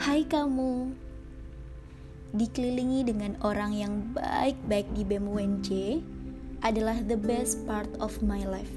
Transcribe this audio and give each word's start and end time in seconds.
Hai 0.00 0.24
kamu, 0.24 0.96
dikelilingi 2.32 3.04
dengan 3.04 3.36
orang 3.44 3.76
yang 3.76 4.16
baik-baik 4.16 4.88
di 4.96 5.04
BEM 5.04 5.28
UNJ 5.28 6.00
adalah 6.64 7.04
the 7.04 7.20
best 7.20 7.68
part 7.68 7.92
of 8.00 8.24
my 8.24 8.40
life. 8.48 8.72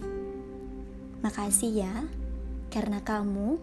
Makasih 1.24 1.80
ya, 1.80 1.96
karena 2.68 3.00
kamu, 3.00 3.56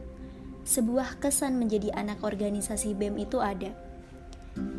sebuah 0.64 1.20
kesan 1.20 1.60
menjadi 1.60 1.92
anak 1.92 2.24
organisasi 2.24 2.96
BEM 2.96 3.28
itu 3.28 3.44
ada. 3.44 3.76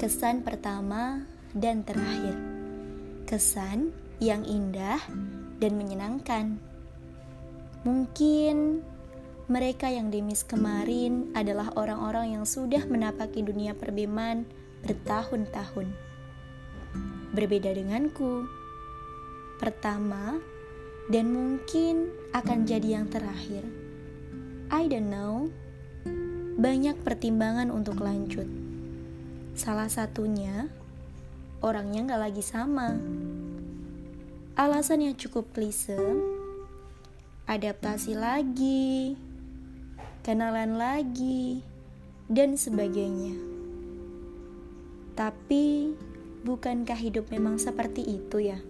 Kesan 0.02 0.42
pertama 0.42 1.22
dan 1.54 1.86
terakhir. 1.86 2.34
Kesan 3.30 3.94
yang 4.18 4.42
indah 4.42 4.98
dan 5.62 5.78
menyenangkan. 5.78 6.58
Mungkin 7.86 8.82
mereka 9.52 9.92
yang 9.92 10.08
demis 10.08 10.48
kemarin 10.48 11.36
adalah 11.36 11.76
orang-orang 11.76 12.40
yang 12.40 12.48
sudah 12.48 12.88
menapaki 12.88 13.44
dunia 13.44 13.76
perbeman 13.76 14.48
bertahun-tahun. 14.88 15.92
Berbeda 17.36 17.76
denganku. 17.76 18.48
Pertama, 19.60 20.40
dan 21.12 21.36
mungkin 21.36 22.16
akan 22.32 22.64
jadi 22.64 23.04
yang 23.04 23.12
terakhir. 23.12 23.68
I 24.72 24.88
don't 24.88 25.12
know. 25.12 25.52
Banyak 26.56 27.04
pertimbangan 27.04 27.76
untuk 27.76 28.00
lanjut. 28.00 28.48
Salah 29.52 29.92
satunya, 29.92 30.72
orangnya 31.60 32.08
nggak 32.08 32.24
lagi 32.32 32.44
sama. 32.44 32.96
Alasan 34.56 35.12
yang 35.12 35.16
cukup 35.20 35.52
klise, 35.52 36.00
adaptasi 37.52 38.16
lagi, 38.16 39.20
kenalan 40.22 40.78
lagi, 40.78 41.66
dan 42.32 42.56
sebagainya. 42.56 43.36
Tapi, 45.18 45.98
bukankah 46.48 46.96
hidup 46.96 47.28
memang 47.34 47.60
seperti 47.60 48.06
itu 48.06 48.40
ya? 48.40 48.62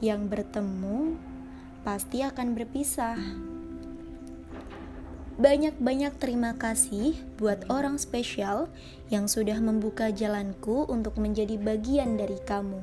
Yang 0.00 0.22
bertemu 0.30 1.18
pasti 1.82 2.24
akan 2.24 2.54
berpisah. 2.54 3.18
Banyak-banyak 5.38 6.18
terima 6.18 6.58
kasih 6.58 7.14
buat 7.38 7.70
orang 7.70 7.94
spesial 7.98 8.66
yang 9.06 9.30
sudah 9.30 9.62
membuka 9.62 10.10
jalanku 10.10 10.82
untuk 10.90 11.14
menjadi 11.20 11.54
bagian 11.54 12.18
dari 12.18 12.42
kamu. 12.42 12.82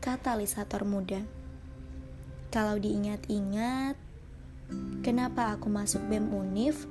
Katalisator 0.00 0.88
muda. 0.88 1.20
Kalau 2.48 2.80
diingat-ingat, 2.80 4.05
Kenapa 5.06 5.54
aku 5.54 5.70
masuk 5.70 6.02
BEM 6.10 6.34
Unif? 6.34 6.90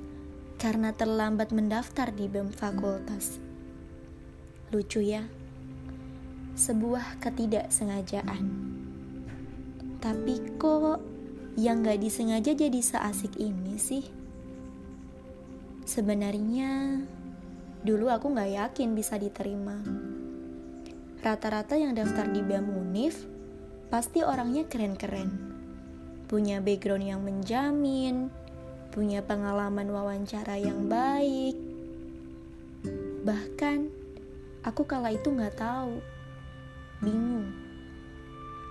Karena 0.56 0.88
terlambat 0.96 1.52
mendaftar 1.52 2.08
di 2.16 2.32
BEM 2.32 2.48
fakultas. 2.48 3.36
Lucu 4.72 5.04
ya? 5.04 5.28
Sebuah 6.56 7.20
ketidaksengajaan. 7.20 8.44
Tapi 10.00 10.34
kok 10.56 11.04
yang 11.60 11.84
gak 11.84 12.00
disengaja 12.00 12.56
jadi 12.56 12.80
seasik 12.80 13.36
ini 13.36 13.76
sih? 13.76 14.04
Sebenarnya 15.84 17.04
dulu 17.84 18.08
aku 18.08 18.32
gak 18.32 18.48
yakin 18.48 18.96
bisa 18.96 19.20
diterima. 19.20 19.76
Rata-rata 21.20 21.76
yang 21.76 21.92
daftar 21.92 22.32
di 22.32 22.40
BEM 22.40 22.72
Unif 22.72 23.28
pasti 23.92 24.24
orangnya 24.24 24.64
keren-keren 24.64 25.55
punya 26.26 26.58
background 26.58 27.06
yang 27.06 27.22
menjamin, 27.22 28.34
punya 28.90 29.22
pengalaman 29.22 29.86
wawancara 29.86 30.58
yang 30.58 30.90
baik. 30.90 31.54
Bahkan, 33.22 33.78
aku 34.66 34.82
kala 34.82 35.14
itu 35.14 35.30
nggak 35.30 35.54
tahu, 35.58 36.02
bingung. 36.98 37.54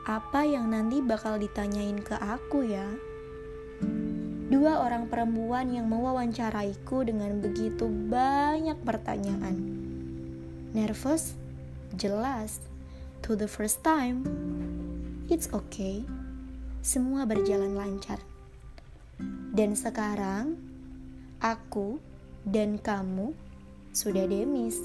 Apa 0.06 0.46
yang 0.46 0.70
nanti 0.70 1.00
bakal 1.02 1.40
ditanyain 1.40 1.98
ke 2.04 2.14
aku 2.20 2.68
ya? 2.68 2.86
Dua 4.46 4.86
orang 4.86 5.10
perempuan 5.10 5.74
yang 5.74 5.90
mewawancaraiku 5.90 7.08
dengan 7.08 7.42
begitu 7.42 7.90
banyak 7.90 8.78
pertanyaan. 8.86 9.58
Nervous? 10.78 11.34
Jelas. 11.98 12.62
To 13.26 13.34
the 13.34 13.50
first 13.50 13.82
time. 13.82 14.22
It's 15.26 15.50
okay 15.50 16.25
semua 16.86 17.26
berjalan 17.26 17.74
lancar. 17.74 18.22
Dan 19.50 19.74
sekarang, 19.74 20.54
aku 21.42 21.98
dan 22.46 22.78
kamu 22.78 23.34
sudah 23.90 24.30
demis. 24.30 24.78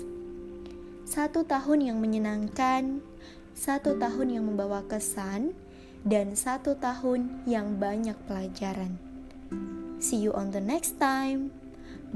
Satu 1.05 1.44
tahun 1.44 1.93
yang 1.93 1.99
menyenangkan, 2.00 3.05
satu 3.53 4.00
tahun 4.00 4.41
yang 4.41 4.49
membawa 4.49 4.81
kesan, 4.88 5.53
dan 6.00 6.33
satu 6.33 6.81
tahun 6.81 7.44
yang 7.44 7.77
banyak 7.77 8.17
pelajaran. 8.25 8.97
See 10.00 10.25
you 10.25 10.32
on 10.32 10.56
the 10.56 10.65
next 10.65 10.97
time. 10.97 11.53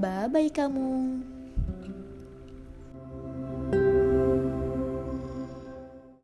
Bye-bye 0.01 0.49
kamu. 0.49 1.34